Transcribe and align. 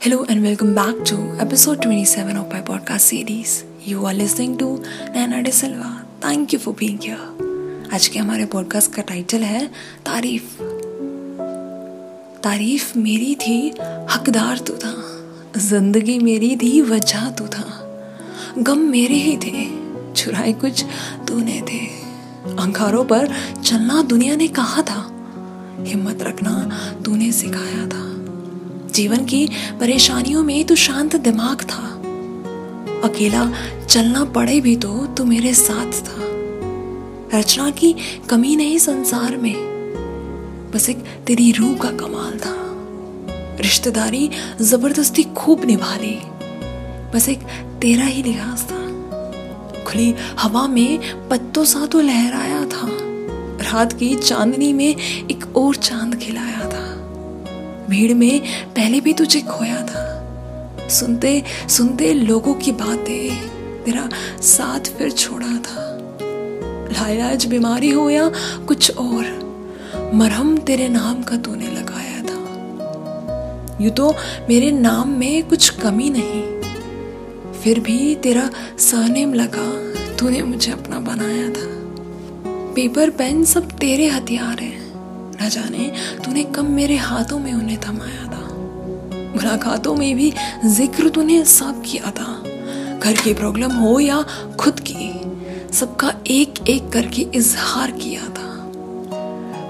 Hello 0.00 0.24
and 0.24 0.44
welcome 0.44 0.74
back 0.74 1.04
to 1.06 1.16
episode 1.40 1.82
27 1.82 2.36
of 2.36 2.52
my 2.52 2.60
podcast 2.60 3.00
series. 3.00 3.64
You 3.82 4.06
are 4.06 4.14
listening 4.14 4.56
to 4.58 4.78
Nana 5.12 5.42
De 5.42 5.50
Silva. 5.50 6.04
Thank 6.20 6.52
you 6.52 6.60
for 6.60 6.72
being 6.72 6.98
here. 6.98 7.24
आज 7.92 8.06
के 8.08 8.18
हमारे 8.18 8.44
podcast 8.46 8.92
का 8.94 9.02
title 9.02 9.42
है 9.42 9.66
तारीफ़ 10.06 10.54
तारीफ़ 12.42 12.96
मेरी 12.98 13.34
थी 13.34 13.58
हकदार 14.14 14.58
तू 14.68 14.76
था 14.84 14.94
ज़िंदगी 15.60 16.18
मेरी 16.18 16.54
थी 16.56 16.80
वजह 16.90 17.30
तू 17.38 17.46
था 17.56 17.66
गम 18.58 18.88
मेरे 18.90 19.18
ही 19.26 19.36
थे 19.44 19.68
चुराए 20.12 20.52
कुछ 20.64 20.84
तूने 21.28 21.60
थे 21.70 21.86
अंगारों 22.62 23.04
पर 23.04 23.34
चलना 23.62 24.02
दुनिया 24.14 24.36
ने 24.36 24.48
कहा 24.60 24.82
था 24.90 25.00
हिम्मत 25.86 26.22
रखना 26.22 26.54
तूने 27.04 27.32
सिखाया 27.32 27.86
था 27.86 28.17
जीवन 28.98 29.24
की 29.24 29.46
परेशानियों 29.80 30.42
में 30.44 30.64
तू 30.64 30.74
शांत 30.76 31.16
दिमाग 31.16 31.62
था। 31.62 31.84
अकेला 33.04 33.50
चलना 33.86 34.24
पड़े 34.24 34.60
भी 34.60 34.76
तो 34.76 35.06
तू 35.06 35.24
मेरे 35.24 35.52
साथ 35.54 36.00
था। 36.02 36.26
रचना 37.34 37.70
की 37.70 37.94
कमी 38.30 38.56
नहीं 38.56 38.78
संसार 38.78 39.36
में, 39.36 39.54
बस 40.74 40.88
एक 40.90 41.04
तेरी 41.26 41.50
रूह 41.52 41.76
का 41.76 41.90
कमाल 41.90 42.38
था। 42.38 42.56
रिश्तेदारी 43.60 44.30
ज़बरदस्ती 44.62 45.22
खूब 45.36 45.64
निभा 45.64 45.96
ली 45.96 46.18
बस 47.14 47.28
एक 47.28 47.42
तेरा 47.82 48.04
ही 48.04 48.22
लिहाज 48.22 48.62
था। 48.62 48.82
खुली 49.84 50.14
हवा 50.38 50.66
में 50.68 50.98
पत्तों 51.28 51.64
सा 51.64 51.86
तो 51.86 52.00
लहराया 52.00 52.64
था, 52.66 52.88
रात 53.72 53.92
की 53.92 54.14
चांदनी 54.16 54.72
में 54.72 54.88
एक 54.88 55.56
और 55.56 55.74
चाँद 55.76 56.18
खिलाया 56.18 56.68
था। 56.68 56.86
भीड़ 57.90 58.14
में 58.14 58.40
पहले 58.74 59.00
भी 59.00 59.12
तुझे 59.12 59.40
खोया 59.40 59.80
था। 59.86 60.06
सुनते 60.88 61.42
सुनते 61.68 62.12
लोगों 62.14 62.54
की 62.54 62.72
बातें 62.72 63.84
तेरा 63.84 64.08
साथ 64.42 64.90
फिर 64.98 65.10
छोड़ा 65.10 65.56
था। 65.58 65.86
लाइलाज 66.92 67.44
बीमारी 67.46 67.90
हो 67.90 68.08
या 68.10 68.30
कुछ 68.68 68.96
और, 68.96 70.10
मरहम 70.14 70.56
तेरे 70.58 70.88
नाम 70.88 71.22
का 71.22 71.36
तूने 71.36 71.66
लगाया 71.66 72.22
था। 72.22 73.76
यू 73.80 73.90
तो 73.90 74.14
मेरे 74.48 74.70
नाम 74.70 75.08
में 75.08 75.48
कुछ 75.48 75.68
कमी 75.70 76.10
नहीं, 76.10 76.42
फिर 77.60 77.80
भी 77.80 78.14
तेरा 78.14 78.50
सरनेम 78.78 79.34
लगा, 79.34 79.66
तूने 80.16 80.42
मुझे 80.42 80.72
अपना 80.72 81.00
बनाया 81.00 81.48
था। 81.48 81.66
पेपर, 82.74 83.10
पेन 83.10 83.44
सब 83.44 83.70
तेरे 83.70 84.08
हथियार 84.08 84.60
हैं। 84.60 84.87
न 85.42 85.48
जाने, 85.48 85.92
तूने 86.24 86.44
कब 86.44 86.68
मेरे 86.68 86.96
हाथों 86.96 87.38
में 87.38 87.52
उन्हें 87.52 87.80
थमाया 87.80 88.24
था? 88.24 88.46
मुलाकातों 89.34 89.94
में 89.94 90.16
भी 90.16 90.32
ज़िक्र 90.64 91.08
तूने 91.08 91.44
सब 91.44 91.82
किया 91.82 92.10
था। 92.10 92.42
घर 92.98 93.12
की 93.12 93.34
प्रॉब्लम 93.34 93.72
हो 93.72 94.00
या 94.00 94.24
खुद 94.60 94.80
की, 94.80 95.12
सबका 95.72 96.12
एक 96.26 96.68
एक 96.68 96.88
करके 96.88 97.22
इजहार 97.34 97.90
किया 97.90 98.22
था। 98.22 98.48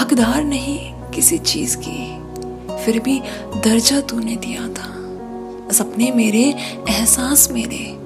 हकदार 0.00 0.44
नहीं 0.44 0.92
किसी 1.10 1.38
चीज़ 1.38 1.76
की, 1.76 2.22
फिर 2.84 3.00
भी 3.00 3.20
दर्जा 3.56 4.00
तूने 4.00 4.36
दिया 4.36 4.68
था। 4.68 4.90
सपने 5.72 6.10
मेरे, 6.10 6.44
एहसास 6.88 7.50
मेरे, 7.50 7.98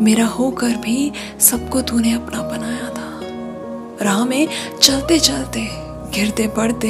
मेरा 0.00 0.26
होकर 0.26 0.76
भी 0.76 1.12
सबको 1.40 1.80
तूने 1.80 2.12
अपना 2.12 2.42
बनाया 2.42 2.88
था। 2.88 3.20
राह 4.04 4.24
में 4.24 4.48
चलते 4.82 5.18
चलते 5.18 5.87
गिरते 6.18 6.46
पड़ते 6.46 6.88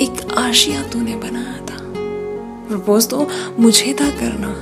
एक 0.00 0.32
आशिया 0.38 0.82
तूने 0.82 1.16
बनाया 1.16 1.58
था। 1.66 1.76
प्रपोज 2.68 3.08
तो 3.08 3.28
मुझे 3.58 3.92
था 4.00 4.10
करना। 4.10 4.54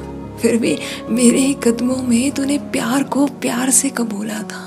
फिर 0.43 0.57
भी 0.57 0.79
मेरे 1.09 1.39
ही 1.39 1.55
कदमों 1.55 1.97
में 1.97 2.31
तूने 2.31 2.59
प्यार 2.59 3.03
को 3.03 3.27
प्यार 3.27 3.71
से 3.71 3.91
कबूला 3.91 4.43
था। 4.43 4.63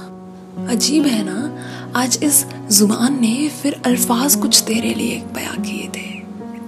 अजीब 0.69 1.05
है 1.05 1.23
ना, 1.23 1.57
आज 1.95 2.19
इस 2.23 2.45
ज़ुबान 2.71 3.21
ने 3.21 3.49
फिर 3.49 3.81
अल्फाज 3.85 4.35
कुछ 4.35 4.63
तेरे 4.67 4.93
लिए 4.93 5.21
बया 5.33 5.53
किए 5.61 5.87
थे। 5.87 6.07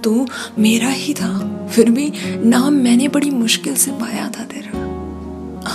तू 0.04 0.26
मेरा 0.58 0.88
ही 0.88 1.14
था, 1.14 1.32
फिर 1.72 1.90
भी 1.90 2.12
नाम 2.44 2.72
मैंने 2.72 3.08
बड़ी 3.08 3.30
मुश्किल 3.30 3.74
से 3.74 3.90
पाया 3.90 4.30
था 4.38 4.44
तेरा। 4.44 4.78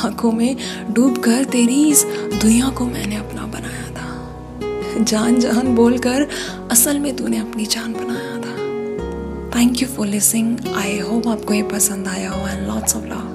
आँखों 0.07 0.31
में 0.31 0.55
डूब 0.91 1.17
कर 1.17 1.43
तेरी 1.43 1.83
इस 1.89 2.05
दुनिया 2.41 2.69
को 2.69 2.85
मैंने 2.85 3.15
अपना 3.15 3.45
बनाया 3.45 3.89
था। 3.89 5.03
जान 5.03 5.39
जान 5.39 5.75
बोलकर 5.75 6.27
असल 6.75 6.97
में 6.99 7.15
तूने 7.15 7.37
अपनी 7.37 7.65
जान 7.65 7.93
बनाया 7.93 8.35
था। 8.41 8.55
Thank 9.55 9.81
you 9.81 9.87
for 9.87 10.07
listening 10.07 10.57
I 10.75 10.99
hope 10.99 11.27
आपको 11.27 11.53
ये 11.53 11.63
पसंद 11.63 12.07
आया 12.07 12.31
हो 12.31 12.47
एंड 12.47 12.67
लॉट्स 12.67 12.95
ऑफ़ 12.95 13.05
लव 13.05 13.34